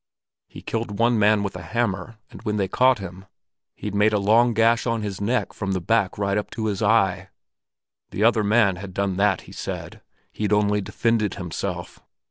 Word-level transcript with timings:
He 0.47 0.63
killed 0.63 0.97
one 0.97 1.19
man 1.19 1.43
with 1.43 1.55
a 1.55 1.61
hammer, 1.61 2.17
and 2.31 2.41
when 2.41 2.57
they 2.57 2.67
caught 2.67 2.97
him, 2.97 3.27
he'd 3.75 3.93
made 3.93 4.13
a 4.13 4.17
long 4.17 4.55
gash 4.55 4.87
on 4.87 5.03
his 5.03 5.21
neck 5.21 5.53
from 5.53 5.73
the 5.73 5.79
back 5.79 6.17
right 6.17 6.39
up 6.39 6.49
to 6.57 6.65
his 6.65 6.81
eye. 6.81 7.29
The 8.09 8.23
other 8.23 8.43
man 8.43 8.77
had 8.77 8.95
done 8.95 9.17
that, 9.17 9.41
he 9.41 9.51
said; 9.51 10.01
he'd 10.31 10.51
only 10.53 10.81
defended 10.81 11.35
himself. 11.35 11.99